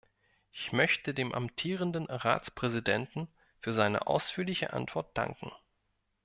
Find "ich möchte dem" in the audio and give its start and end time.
0.49-1.31